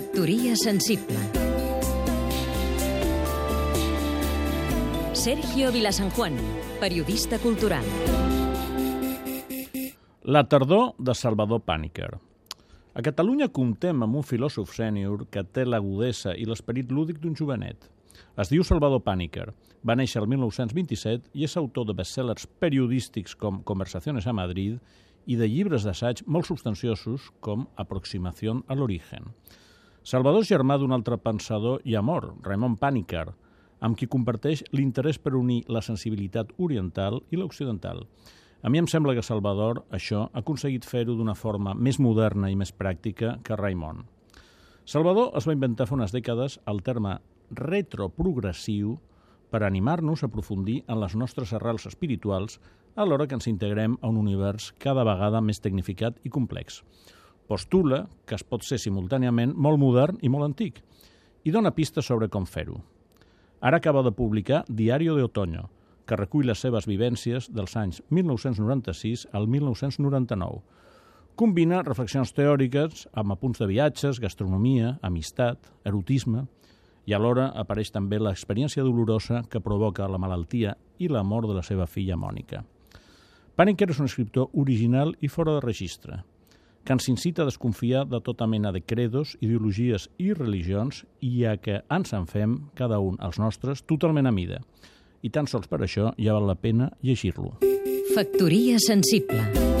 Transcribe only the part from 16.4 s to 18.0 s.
l'esperit lúdic d'un jovenet.